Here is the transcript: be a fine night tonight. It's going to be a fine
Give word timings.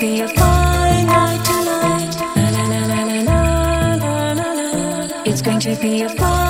be 0.00 0.20
a 0.20 0.28
fine 0.28 1.06
night 1.06 1.44
tonight. 1.44 2.16
It's 5.26 5.42
going 5.42 5.60
to 5.60 5.76
be 5.76 6.02
a 6.02 6.08
fine 6.08 6.49